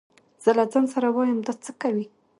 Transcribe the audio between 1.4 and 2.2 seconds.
دا څه کوي.